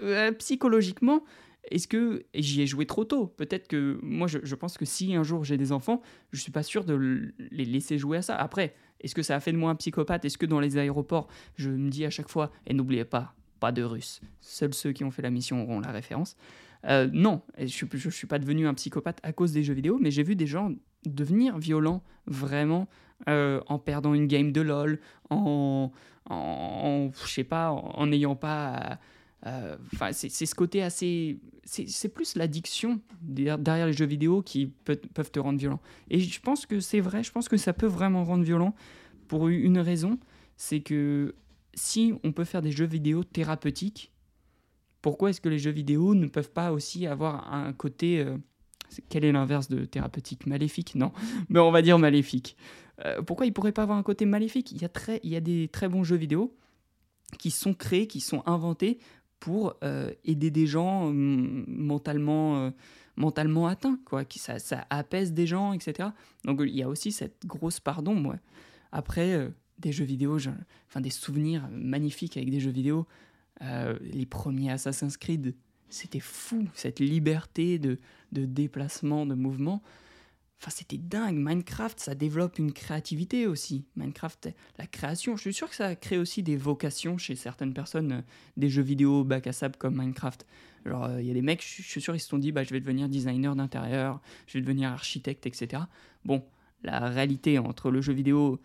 euh, 0.02 0.32
psychologiquement, 0.34 1.24
est-ce 1.70 1.88
que 1.88 2.26
j'y 2.34 2.62
ai 2.62 2.68
joué 2.68 2.86
trop 2.86 3.06
tôt? 3.06 3.28
Peut-être 3.28 3.68
que 3.68 4.00
moi, 4.02 4.28
je, 4.28 4.56
pense 4.56 4.78
que 4.78 4.86
si 4.86 5.16
un 5.16 5.24
jour 5.24 5.44
j'ai 5.44 5.58
des 5.58 5.72
enfants, 5.72 6.02
je 6.32 6.42
suis 6.42 6.52
pas 6.52 6.64
sûr 6.64 6.84
de 6.84 7.34
les 7.38 7.66
laisser 7.66 7.98
jouer 7.98 8.18
à 8.18 8.22
ça. 8.22 8.36
Après, 8.36 8.74
est-ce 9.00 9.14
que 9.14 9.24
ça 9.24 9.36
a 9.36 9.40
fait 9.40 9.52
de 9.52 9.58
moi 9.58 9.72
un 9.72 9.76
psychopathe? 9.76 10.26
Est-ce 10.26 10.38
que 10.38 10.46
dans 10.46 10.60
les 10.60 10.78
aéroports, 10.78 11.28
je 11.56 11.70
me 11.70 11.90
dis 11.90 12.06
à 12.06 12.10
chaque 12.10 12.30
fois, 12.30 12.52
et 12.66 12.74
n'oubliez 12.74 13.06
pas, 13.06 13.36
pas 13.60 13.72
de 13.72 13.84
Russes. 13.84 14.22
Seuls 14.42 14.74
ceux 14.74 14.92
qui 14.92 15.04
ont 15.04 15.12
fait 15.12 15.22
la 15.22 15.30
mission 15.30 15.62
auront 15.62 15.80
la 15.80 15.92
référence. 15.92 16.36
Euh, 16.86 17.08
non, 17.12 17.42
je 17.58 17.86
ne 17.86 18.12
suis 18.12 18.28
pas 18.28 18.40
devenu 18.40 18.68
un 18.68 18.74
psychopathe 18.74 19.20
à 19.24 19.34
cause 19.34 19.52
des 19.52 19.64
jeux 19.64 19.74
vidéo, 19.74 19.98
mais 20.02 20.12
j'ai 20.12 20.24
vu 20.24 20.36
des 20.36 20.48
gens 20.48 20.72
devenir 21.06 21.58
violents 21.58 22.04
vraiment 22.26 22.88
euh, 23.30 23.62
en 23.68 23.80
perdant 23.80 24.14
une 24.14 24.28
game 24.28 24.52
de 24.52 24.62
LoL, 24.62 25.00
en, 25.30 25.92
en, 26.30 27.12
je 27.26 27.32
sais 27.32 27.44
pas, 27.44 27.72
en 27.72 28.08
n'ayant 28.08 28.36
pas... 28.36 29.00
Enfin, 29.94 30.12
c'est 30.12 30.30
ce 30.30 30.54
côté 30.54 30.84
assez... 30.84 31.40
C'est 31.64 32.10
plus 32.10 32.36
l'addiction 32.36 33.02
derrière 33.22 33.88
les 33.88 33.94
jeux 33.94 34.06
vidéo 34.06 34.42
qui 34.44 34.68
peuvent 34.68 35.32
te 35.32 35.40
rendre 35.40 35.58
violent. 35.58 35.80
Et 36.10 36.20
je 36.20 36.40
pense 36.42 36.66
que 36.68 36.80
c'est 36.80 37.00
vrai, 37.00 37.24
je 37.24 37.32
pense 37.32 37.50
que 37.50 37.58
ça 37.58 37.74
peut 37.74 37.88
vraiment 37.88 38.24
rendre 38.24 38.44
violent 38.44 38.76
pour 39.28 39.48
une 39.48 39.80
raison, 39.80 40.20
c'est 40.58 40.82
que 40.82 41.34
si 41.74 42.14
on 42.24 42.34
peut 42.34 42.44
faire 42.44 42.62
des 42.62 42.72
jeux 42.72 42.86
vidéo 42.86 43.24
thérapeutiques, 43.24 44.12
pourquoi 45.02 45.32
est-ce 45.32 45.42
que 45.42 45.50
les 45.50 45.60
jeux 45.60 45.72
vidéo 45.72 46.14
ne 46.16 46.28
peuvent 46.28 46.52
pas 46.52 46.72
aussi 46.72 47.08
avoir 47.08 47.54
un 47.54 47.74
côté... 47.74 48.20
Euh, 48.20 48.38
quel 49.10 49.24
est 49.24 49.32
l'inverse 49.32 49.70
de 49.70 49.86
thérapeutique? 49.86 50.46
Maléfique? 50.46 50.96
Non, 50.96 51.12
mais 51.50 51.60
on 51.60 51.72
va 51.72 51.82
dire 51.82 51.98
maléfique. 51.98 52.56
Euh, 53.06 53.22
pourquoi 53.22 53.46
ils 53.46 53.54
pourraient 53.54 53.72
pas 53.72 53.84
avoir 53.84 53.98
un 53.98 54.04
côté 54.04 54.26
maléfique? 54.26 54.72
Il 54.72 54.82
y, 54.82 54.86
a 54.86 54.90
très, 54.90 55.20
il 55.24 55.30
y 55.30 55.36
a 55.36 55.42
des 55.42 55.68
très 55.70 55.88
bons 55.88 56.04
jeux 56.04 56.18
vidéo 56.18 56.56
qui 57.40 57.52
sont 57.52 57.74
créés, 57.74 58.08
qui 58.08 58.20
sont 58.20 58.44
inventés 58.46 59.00
pour 59.40 59.76
euh, 59.84 60.12
aider 60.24 60.52
des 60.52 60.68
gens 60.68 61.08
hum, 61.08 61.64
mentalement, 61.68 62.72
mentalement 63.16 63.68
atteints, 63.68 63.98
quoi. 64.06 64.26
Qui, 64.26 64.38
ça, 64.40 64.58
apaise 64.90 65.34
des 65.34 65.48
gens, 65.48 65.74
etc. 65.74 66.10
Donc 66.44 66.60
il 66.62 66.76
y 66.76 66.84
a 66.84 66.90
aussi 66.90 67.12
cette 67.12 67.46
grosse 67.46 67.80
pardon, 67.80 68.14
moi. 68.14 68.36
Après, 68.92 69.50
des 69.80 69.92
jeux 69.92 70.06
vidéo, 70.06 70.38
enfin 70.90 71.02
des 71.02 71.10
souvenirs 71.10 71.68
magnifiques 71.72 72.38
avec 72.38 72.52
des 72.52 72.60
jeux 72.60 72.72
vidéo. 72.72 73.08
Euh, 73.62 73.98
les 74.02 74.26
premiers 74.26 74.72
Assassin's 74.72 75.18
Creed, 75.18 75.56
c'était 75.90 76.20
fou, 76.20 76.68
cette 76.74 77.00
liberté 77.00 77.80
de, 77.80 78.00
de 78.32 78.46
déplacement, 78.46 79.26
de 79.26 79.36
mouvement. 79.36 79.82
Enfin, 80.62 80.72
c'était 80.72 80.98
dingue. 80.98 81.38
Minecraft, 81.38 82.00
ça 82.00 82.14
développe 82.14 82.60
une 82.60 82.72
créativité 82.72 83.48
aussi. 83.48 83.84
Minecraft, 83.96 84.50
la 84.78 84.86
création, 84.86 85.36
je 85.36 85.42
suis 85.42 85.54
sûr 85.54 85.68
que 85.68 85.76
ça 85.76 85.96
crée 85.96 86.20
aussi 86.20 86.44
des 86.44 86.56
vocations 86.56 87.18
chez 87.18 87.36
certaines 87.36 87.74
personnes, 87.74 88.12
euh, 88.12 88.22
des 88.58 88.70
jeux 88.70 88.84
vidéo 88.84 89.24
bac 89.24 89.48
à 89.48 89.54
sable 89.54 89.76
comme 89.78 89.98
Minecraft. 89.98 90.46
Alors, 90.86 91.06
euh, 91.06 91.22
il 91.22 91.28
y 91.28 91.32
a 91.32 91.34
des 91.34 91.42
mecs, 91.42 91.64
je 91.64 91.82
suis 91.82 92.02
sûr, 92.02 92.16
ils 92.16 92.20
se 92.20 92.28
sont 92.28 92.38
dit, 92.38 92.52
bah, 92.52 92.64
je 92.64 92.70
vais 92.70 92.80
devenir 92.80 93.10
designer 93.10 93.56
d'intérieur, 93.56 94.22
je 94.46 94.54
vais 94.60 94.62
devenir 94.62 94.92
architecte, 94.92 95.48
etc. 95.48 95.84
Bon, 96.26 96.44
la 96.84 97.10
réalité 97.10 97.58
entre 97.58 97.90
le 97.90 98.02
jeu 98.02 98.14
vidéo 98.14 98.62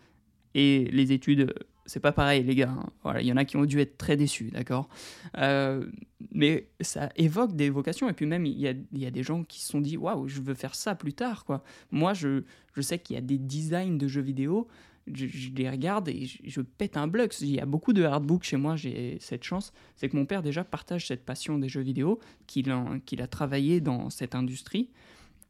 et 0.53 0.85
les 0.91 1.11
études, 1.11 1.53
c'est 1.87 2.01
pas 2.01 2.11
pareil, 2.11 2.43
les 2.43 2.53
gars. 2.53 2.69
Hein. 2.69 2.89
Voilà, 3.01 3.21
il 3.21 3.27
y 3.27 3.31
en 3.31 3.37
a 3.37 3.45
qui 3.45 3.55
ont 3.57 3.65
dû 3.65 3.79
être 3.79 3.97
très 3.97 4.17
déçus, 4.17 4.51
d'accord? 4.51 4.89
Euh, 5.37 5.85
Mais 6.31 6.67
ça 6.81 7.09
évoque 7.15 7.55
des 7.55 7.69
vocations. 7.69 8.09
Et 8.09 8.13
puis 8.13 8.25
même, 8.25 8.45
il 8.45 8.59
y 8.59 8.67
a, 8.67 8.73
y 8.93 9.05
a, 9.05 9.11
des 9.11 9.23
gens 9.23 9.43
qui 9.43 9.61
se 9.61 9.69
sont 9.69 9.81
dit, 9.81 9.97
waouh, 9.97 10.27
je 10.27 10.41
veux 10.41 10.53
faire 10.53 10.75
ça 10.75 10.95
plus 10.95 11.13
tard, 11.13 11.45
quoi. 11.45 11.63
Moi, 11.89 12.13
je, 12.13 12.43
je 12.75 12.81
sais 12.81 12.99
qu'il 12.99 13.15
y 13.15 13.17
a 13.17 13.21
des 13.21 13.37
designs 13.37 13.97
de 13.97 14.07
jeux 14.07 14.21
vidéo. 14.21 14.67
Je, 15.11 15.49
les 15.55 15.69
regarde 15.69 16.09
et 16.09 16.25
je, 16.25 16.59
pète 16.59 16.97
un 16.97 17.07
blux. 17.07 17.29
Il 17.39 17.51
y 17.51 17.61
a 17.61 17.65
beaucoup 17.65 17.93
de 17.93 18.03
hardbooks 18.03 18.43
chez 18.43 18.57
moi, 18.57 18.75
j'ai 18.75 19.17
cette 19.21 19.45
chance. 19.45 19.71
C'est 19.95 20.09
que 20.09 20.17
mon 20.17 20.25
père 20.25 20.43
déjà 20.43 20.65
partage 20.65 21.07
cette 21.07 21.25
passion 21.25 21.57
des 21.57 21.69
jeux 21.69 21.81
vidéo, 21.81 22.19
qu'il 22.45 22.69
a 22.69 23.27
travaillé 23.27 23.79
dans 23.79 24.09
cette 24.09 24.35
industrie. 24.35 24.89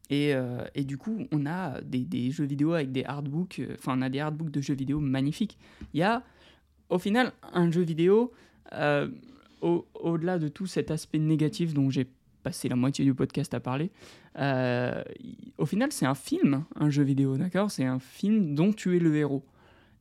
Et, 0.10 0.34
euh, 0.34 0.64
et, 0.74 0.84
du 0.84 0.98
coup, 0.98 1.28
on 1.32 1.46
a 1.46 1.82
des, 1.82 2.32
jeux 2.32 2.46
vidéo 2.46 2.74
avec 2.74 2.92
des 2.92 3.04
artbooks, 3.04 3.60
euh, 3.60 3.76
enfin, 3.78 3.98
on 3.98 4.02
a 4.02 4.10
des 4.10 4.20
artbooks 4.20 4.52
de 4.52 4.62
jeux 4.62 4.74
vidéo 4.74 5.00
magnifiques. 5.00 5.58
Il 5.94 6.00
y 6.00 6.04
a, 6.04 6.24
au 6.90 6.98
final, 6.98 7.34
un 7.54 7.70
jeu 7.72 7.82
vidéo, 7.82 8.32
euh, 8.74 9.10
au-delà 9.62 10.40
de 10.40 10.48
tout 10.48 10.68
cet 10.68 10.92
aspect 10.92 11.20
négatif 11.20 11.74
dont 11.74 11.90
j'ai 11.90 12.08
passé 12.44 12.70
la 12.70 12.76
moitié 12.76 13.04
du 13.04 13.14
podcast 13.14 13.54
à 13.54 13.60
parler, 13.60 13.92
au 15.58 15.66
final, 15.66 15.92
c'est 15.92 16.06
un 16.06 16.16
film, 16.16 16.64
un 16.76 16.90
jeu 16.90 17.04
vidéo, 17.04 17.38
d'accord? 17.38 17.72
C'est 17.72 17.86
un 17.86 18.00
film 18.00 18.56
dont 18.56 18.72
tu 18.72 18.96
es 18.96 19.00
le 19.00 19.16
héros. 19.18 19.44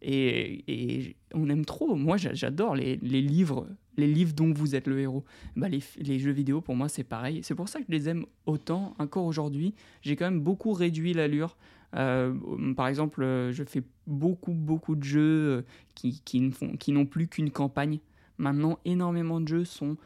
Et, 0.02 1.16
on 1.34 1.48
aime 1.48 1.64
trop. 1.64 1.94
Moi, 1.94 2.16
j'adore 2.16 2.74
les, 2.74 2.96
livres 2.96 3.66
les 3.96 4.06
livres 4.06 4.32
dont 4.34 4.52
vous 4.52 4.74
êtes 4.74 4.86
le 4.86 5.00
héros. 5.00 5.24
Bah, 5.56 5.68
les, 5.68 6.18
jeux 6.18 6.30
vidéo, 6.30 6.60
pour 6.60 6.76
moi, 6.76 6.88
c'est 6.88 7.04
pareil. 7.04 7.40
C'est 7.42 7.54
pour 7.54 7.68
ça 7.68 7.80
que 7.80 7.86
je 7.88 7.92
les 7.92 8.08
aime 8.08 8.26
autant 8.44 8.94
encore 8.98 9.24
aujourd'hui. 9.24 9.74
J'ai 10.02 10.16
quand 10.16 10.26
même 10.26 10.40
beaucoup 10.40 10.72
réduit 10.72 11.12
l'allure. 11.12 11.56
Euh, 11.94 12.34
par 12.74 12.88
exemple, 12.88 13.22
euh, 13.22 13.52
je 13.52 13.64
fais 13.64 13.82
beaucoup, 14.06 14.52
beaucoup 14.52 14.96
de 14.96 15.04
jeux 15.04 15.20
euh, 15.20 15.62
qui, 15.94 16.20
qui, 16.24 16.52
qui 16.78 16.92
n'ont 16.92 17.06
plus 17.06 17.28
qu'une 17.28 17.50
campagne. 17.50 18.00
Maintenant, 18.38 18.78
énormément 18.84 19.40
de 19.40 19.48
jeux 19.48 19.64
sont 19.64 19.96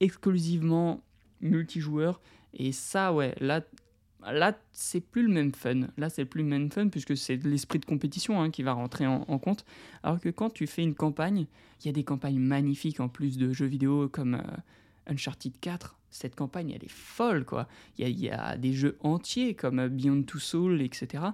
exclusivement 0.00 1.02
multijoueurs. 1.40 2.20
Et 2.52 2.72
ça, 2.72 3.14
ouais, 3.14 3.34
là, 3.40 3.62
Là, 4.26 4.58
c'est 4.72 5.00
plus 5.00 5.22
le 5.22 5.32
même 5.32 5.52
fun. 5.54 5.88
Là, 5.96 6.10
c'est 6.10 6.24
plus 6.24 6.42
le 6.42 6.48
même 6.48 6.70
fun 6.70 6.88
puisque 6.88 7.16
c'est 7.16 7.36
l'esprit 7.36 7.78
de 7.78 7.84
compétition 7.84 8.40
hein, 8.40 8.50
qui 8.50 8.62
va 8.62 8.72
rentrer 8.72 9.06
en, 9.06 9.38
compte. 9.38 9.64
Alors 10.02 10.20
que 10.20 10.28
quand 10.28 10.50
tu 10.50 10.66
fais 10.66 10.82
une 10.82 10.94
campagne, 10.94 11.46
il 11.80 11.86
y 11.86 11.88
a 11.88 11.92
des 11.92 12.04
campagnes 12.04 12.38
magnifiques 12.38 13.00
en 13.00 13.08
plus 13.08 13.38
de 13.38 13.52
jeux 13.52 13.66
vidéo 13.66 14.08
comme 14.08 14.34
euh, 14.34 15.12
Uncharted 15.12 15.58
4. 15.60 15.96
Cette 16.10 16.34
campagne, 16.34 16.72
elle 16.72 16.84
est 16.84 16.90
folle, 16.90 17.44
quoi. 17.44 17.68
Il 17.96 18.08
y, 18.08 18.30
a, 18.30 18.56
des 18.56 18.72
jeux 18.72 18.98
entiers 19.00 19.54
comme 19.54 19.78
euh, 19.78 19.88
Beyond 19.88 20.22
Two 20.24 20.40
Souls, 20.40 20.82
etc. 20.82 21.24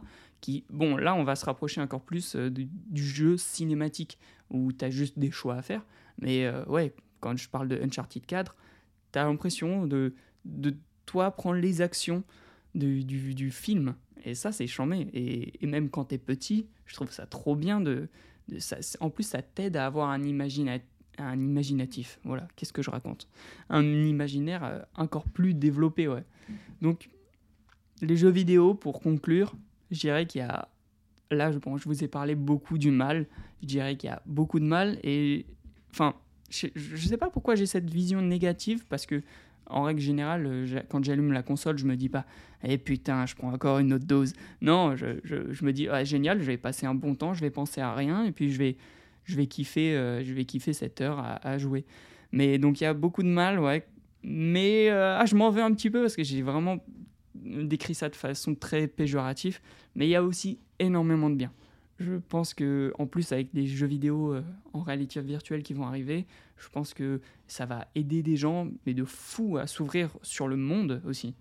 Qui, 0.40 0.64
bon, 0.70 0.96
là, 0.96 1.14
on 1.14 1.24
va 1.24 1.34
se 1.34 1.46
rapprocher 1.46 1.80
encore 1.80 2.02
plus 2.02 2.36
euh, 2.36 2.50
du, 2.50 2.68
jeu 3.04 3.36
cinématique 3.36 4.18
où 4.50 4.72
tu 4.72 4.84
as 4.84 4.90
juste 4.90 5.18
des 5.18 5.30
choix 5.30 5.56
à 5.56 5.62
faire. 5.62 5.84
Mais 6.18 6.48
ouais, 6.66 6.94
quand 7.20 7.36
je 7.36 7.48
parle 7.48 7.68
de 7.68 7.78
Uncharted 7.82 8.24
4, 8.24 8.54
tu 9.12 9.18
as 9.18 9.24
l'impression 9.24 9.86
de, 9.86 10.14
de 10.46 10.74
toi 11.04 11.30
prendre 11.30 11.58
les 11.58 11.82
actions 11.82 12.22
du, 12.76 13.50
film. 13.50 13.94
Et 14.24 14.34
ça, 14.34 14.52
c'est 14.52 14.66
chambé. 14.66 15.08
Et, 15.12 15.66
même 15.66 15.88
quand 15.90 16.06
t'es 16.06 16.18
petit, 16.18 16.66
je 16.86 16.94
trouve 16.94 17.10
ça 17.10 17.26
trop 17.26 17.56
bien 17.56 17.80
de. 17.80 18.08
ça, 18.58 18.76
en 19.00 19.10
plus, 19.10 19.24
ça 19.24 19.42
t'aide 19.42 19.76
à 19.76 19.86
avoir 19.86 20.10
un, 20.10 20.20
un 21.18 21.40
imaginatif. 21.40 22.20
Voilà, 22.24 22.48
qu'est-ce 22.56 22.72
que 22.72 22.82
je 22.82 22.90
raconte? 22.90 23.28
Un 23.70 23.84
imaginaire 23.84 24.64
euh, 24.64 24.80
encore 24.96 25.24
plus 25.24 25.54
développé, 25.54 26.08
ouais. 26.08 26.24
Donc, 26.82 27.10
les 28.02 28.16
jeux 28.16 28.30
vidéo, 28.30 28.74
pour 28.74 29.00
conclure, 29.00 29.54
je 29.90 30.00
dirais 30.00 30.26
qu'il 30.26 30.40
y 30.40 30.44
a. 30.44 30.68
Là, 31.30 31.50
je, 31.50 31.58
je 31.58 31.84
vous 31.84 32.04
ai 32.04 32.08
parlé 32.08 32.36
beaucoup 32.36 32.78
du 32.78 32.90
mal. 32.90 33.26
Je 33.62 33.66
dirais 33.66 33.96
qu'il 33.96 34.08
y 34.08 34.12
a 34.12 34.22
beaucoup 34.26 34.60
de 34.60 34.66
mal. 34.66 34.98
Et. 35.02 35.46
Enfin, 35.90 36.14
je, 36.50 36.68
je 36.74 37.08
sais 37.08 37.16
pas 37.16 37.30
pourquoi 37.30 37.54
j'ai 37.54 37.66
cette 37.66 37.90
vision 37.90 38.20
négative, 38.20 38.84
parce 38.88 39.06
que 39.06 39.22
en 39.68 39.82
règle 39.82 40.00
générale, 40.00 40.46
euh, 40.46 40.80
quand 40.88 41.04
j'allume 41.04 41.32
la 41.32 41.42
console, 41.42 41.78
je 41.78 41.84
me 41.84 41.96
dis 41.96 42.08
pas 42.08 42.24
Eh 42.62 42.78
putain, 42.78 43.26
je 43.26 43.34
prends 43.34 43.52
encore 43.52 43.78
une 43.78 43.92
autre 43.92 44.06
dose. 44.06 44.32
Non, 44.60 44.96
je, 44.96 45.06
me 45.64 45.72
dis 45.72 45.88
ah, 45.88 46.04
génial, 46.04 46.40
je 46.40 46.44
vais 46.44 46.56
passer 46.56 46.86
un 46.86 46.94
bon 46.94 47.14
temps, 47.14 47.34
je 47.34 47.40
vais 47.40 47.50
penser 47.50 47.80
à 47.80 47.94
rien 47.94 48.24
et 48.24 48.32
puis 48.32 48.50
je 48.50 48.58
vais, 48.58 48.76
je 49.24 49.36
vais, 49.36 49.46
kiffer, 49.46 49.96
euh, 49.96 50.22
je 50.22 50.32
vais 50.32 50.44
kiffer 50.44 50.72
cette 50.72 51.00
heure 51.00 51.22
à, 51.42 51.58
jouer. 51.58 51.84
Mais 52.32 52.58
donc 52.58 52.80
il 52.80 52.84
y 52.84 52.86
a 52.86 52.94
beaucoup 52.94 53.22
de 53.22 53.28
mal, 53.28 53.58
ouais. 53.58 53.86
Mais 54.22 54.90
euh, 54.90 55.18
ah, 55.18 55.26
je 55.26 55.36
m'en 55.36 55.50
veux 55.50 55.62
un 55.62 55.72
petit 55.72 55.90
peu 55.90 56.02
parce 56.02 56.16
que 56.16 56.24
j'ai 56.24 56.42
vraiment 56.42 56.78
décrit 57.34 57.94
ça 57.94 58.08
de 58.08 58.16
façon 58.16 58.54
très 58.54 58.88
péjorative. 58.88 59.60
Mais 59.94 60.06
il 60.06 60.10
y 60.10 60.16
a 60.16 60.22
aussi 60.22 60.58
énormément 60.78 61.30
de 61.30 61.36
bien. 61.36 61.52
Je 61.98 62.16
pense 62.16 62.52
que 62.52 62.92
en 62.98 63.06
plus 63.06 63.32
avec 63.32 63.54
des 63.54 63.66
jeux 63.66 63.86
vidéo 63.86 64.34
euh, 64.34 64.42
en 64.74 64.80
réalité 64.80 65.20
virtuelle 65.20 65.62
qui 65.62 65.72
vont 65.72 65.86
arriver, 65.86 66.26
je 66.58 66.68
pense 66.68 66.92
que 66.92 67.20
ça 67.46 67.64
va 67.64 67.88
aider 67.94 68.22
des 68.22 68.36
gens, 68.36 68.68
mais 68.84 68.92
de 68.92 69.04
fou, 69.04 69.56
à 69.56 69.66
s'ouvrir 69.66 70.10
sur 70.22 70.46
le 70.46 70.56
monde 70.56 71.00
aussi. 71.06 71.34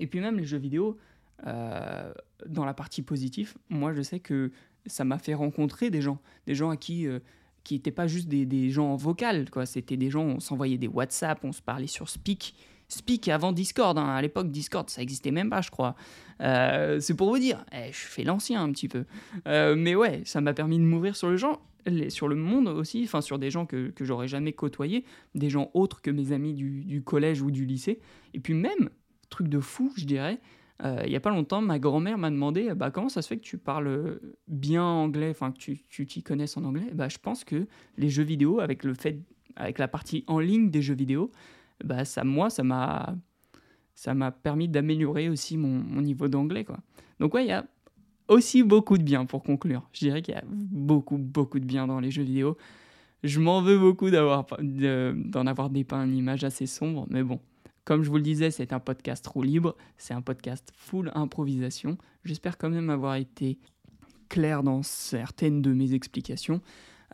Et 0.00 0.06
puis 0.06 0.20
même 0.20 0.38
les 0.38 0.44
jeux 0.44 0.58
vidéo, 0.58 0.98
euh, 1.46 2.12
dans 2.46 2.64
la 2.64 2.74
partie 2.74 3.02
positive, 3.02 3.54
moi 3.68 3.94
je 3.94 4.02
sais 4.02 4.18
que 4.18 4.50
ça 4.86 5.04
m'a 5.04 5.18
fait 5.18 5.34
rencontrer 5.34 5.90
des 5.90 6.00
gens, 6.00 6.20
des 6.46 6.54
gens 6.54 6.70
à 6.70 6.76
qui 6.76 7.06
euh, 7.06 7.20
qui 7.62 7.74
n'étaient 7.74 7.90
pas 7.90 8.06
juste 8.06 8.28
des, 8.28 8.70
gens 8.70 8.92
en 8.92 8.96
vocal, 8.96 9.50
quoi. 9.50 9.66
C'était 9.66 9.96
des 9.96 10.10
gens, 10.10 10.22
on 10.22 10.40
s'envoyait 10.40 10.78
des 10.78 10.88
WhatsApp, 10.88 11.44
on 11.44 11.52
se 11.52 11.60
parlait 11.60 11.86
sur 11.86 12.08
Speak. 12.08 12.54
Speak 12.90 13.28
avant 13.28 13.52
Discord, 13.52 13.96
hein. 13.96 14.08
à 14.08 14.20
l'époque 14.20 14.50
Discord 14.50 14.90
ça 14.90 15.00
existait 15.00 15.30
même 15.30 15.48
pas 15.48 15.60
je 15.60 15.70
crois. 15.70 15.94
Euh, 16.40 16.98
c'est 17.00 17.14
pour 17.14 17.30
vous 17.30 17.38
dire, 17.38 17.64
eh, 17.72 17.92
je 17.92 17.98
fais 17.98 18.24
l'ancien 18.24 18.62
un 18.62 18.72
petit 18.72 18.88
peu. 18.88 19.04
Euh, 19.46 19.76
mais 19.76 19.94
ouais, 19.94 20.22
ça 20.24 20.40
m'a 20.40 20.54
permis 20.54 20.78
de 20.78 20.84
m'ouvrir 20.84 21.14
sur 21.14 21.28
le 21.28 21.36
genre, 21.36 21.64
sur 22.08 22.28
le 22.28 22.34
monde 22.34 22.68
aussi, 22.68 23.02
enfin 23.04 23.20
sur 23.20 23.38
des 23.38 23.50
gens 23.50 23.64
que, 23.64 23.90
que 23.90 24.04
j'aurais 24.04 24.26
jamais 24.26 24.52
côtoyés, 24.52 25.04
des 25.34 25.50
gens 25.50 25.70
autres 25.74 26.02
que 26.02 26.10
mes 26.10 26.32
amis 26.32 26.52
du, 26.52 27.02
collège 27.04 27.42
ou 27.42 27.50
du 27.50 27.64
lycée. 27.64 28.00
Et 28.34 28.40
puis 28.40 28.54
même, 28.54 28.90
truc 29.28 29.48
de 29.48 29.60
fou 29.60 29.92
je 29.96 30.04
dirais, 30.04 30.40
euh, 30.82 31.02
il 31.04 31.12
y 31.12 31.16
a 31.16 31.20
pas 31.20 31.30
longtemps, 31.30 31.60
ma 31.60 31.78
grand-mère 31.78 32.18
m'a 32.18 32.30
demandé 32.30 32.74
bah, 32.74 32.90
comment 32.90 33.10
ça 33.10 33.22
se 33.22 33.28
fait 33.28 33.36
que 33.36 33.44
tu 33.44 33.58
parles 33.58 34.18
bien 34.48 34.84
anglais, 34.84 35.30
enfin 35.30 35.52
que 35.52 35.58
tu 35.58 36.06
t'y 36.06 36.22
connaisses 36.22 36.56
en 36.56 36.64
anglais. 36.64 36.90
Bah, 36.92 37.08
je 37.08 37.18
pense 37.18 37.44
que 37.44 37.66
les 37.98 38.08
jeux 38.08 38.24
vidéo, 38.24 38.60
avec 38.60 38.82
le 38.82 38.94
fait, 38.94 39.20
avec 39.56 39.78
la 39.78 39.86
partie 39.86 40.24
en 40.26 40.40
ligne 40.40 40.70
des 40.70 40.82
jeux 40.82 40.94
vidéo, 40.94 41.30
bah 41.84 42.04
ça, 42.04 42.24
moi, 42.24 42.50
ça 42.50 42.62
m'a, 42.62 43.16
ça 43.94 44.14
m'a 44.14 44.30
permis 44.30 44.68
d'améliorer 44.68 45.28
aussi 45.28 45.56
mon, 45.56 46.00
niveau 46.00 46.28
d'anglais, 46.28 46.64
quoi. 46.64 46.78
Donc 47.18 47.34
ouais, 47.34 47.44
il 47.44 47.48
y 47.48 47.52
a 47.52 47.66
aussi 48.28 48.62
beaucoup 48.62 48.96
de 48.96 49.02
bien 49.02 49.26
pour 49.26 49.42
conclure. 49.42 49.88
Je 49.92 50.00
dirais 50.00 50.22
qu'il 50.22 50.34
y 50.34 50.38
a 50.38 50.44
beaucoup, 50.46 51.18
beaucoup 51.18 51.58
de 51.58 51.64
bien 51.64 51.86
dans 51.86 52.00
les 52.00 52.10
jeux 52.10 52.22
vidéo. 52.22 52.56
Je 53.22 53.40
m'en 53.40 53.60
veux 53.60 53.78
beaucoup 53.78 54.08
d'avoir, 54.08 54.46
d'en 54.60 55.46
avoir 55.46 55.68
dépeint 55.68 56.04
une 56.04 56.16
image 56.16 56.44
assez 56.44 56.66
sombre, 56.66 57.06
mais 57.10 57.22
bon. 57.22 57.40
Comme 57.84 58.02
je 58.02 58.10
vous 58.10 58.16
le 58.16 58.22
disais, 58.22 58.50
c'est 58.50 58.72
un 58.72 58.78
podcast 58.78 59.24
trop 59.24 59.42
libre, 59.42 59.76
c'est 59.98 60.14
un 60.14 60.22
podcast 60.22 60.72
full 60.76 61.10
improvisation. 61.14 61.98
J'espère 62.24 62.56
quand 62.56 62.70
même 62.70 62.88
avoir 62.88 63.16
été 63.16 63.58
clair 64.28 64.62
dans 64.62 64.82
certaines 64.82 65.60
de 65.60 65.72
mes 65.72 65.92
explications. 65.92 66.60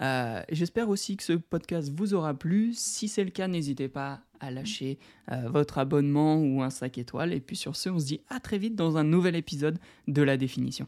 Euh, 0.02 0.42
J'espère 0.50 0.88
aussi 0.88 1.16
que 1.16 1.24
ce 1.24 1.32
podcast 1.32 1.90
vous 1.96 2.14
aura 2.14 2.34
plu. 2.34 2.72
Si 2.74 3.08
c'est 3.08 3.24
le 3.24 3.30
cas, 3.30 3.48
n'hésitez 3.48 3.88
pas 3.88 4.20
à 4.40 4.50
lâcher 4.50 4.98
euh, 5.30 5.48
votre 5.48 5.78
abonnement 5.78 6.36
ou 6.36 6.62
un 6.62 6.70
5 6.70 6.98
étoiles. 6.98 7.32
Et 7.32 7.40
puis 7.40 7.56
sur 7.56 7.76
ce, 7.76 7.88
on 7.88 7.98
se 7.98 8.06
dit 8.06 8.20
à 8.28 8.40
très 8.40 8.58
vite 8.58 8.74
dans 8.74 8.96
un 8.96 9.04
nouvel 9.04 9.36
épisode 9.36 9.78
de 10.08 10.22
la 10.22 10.36
définition. 10.36 10.86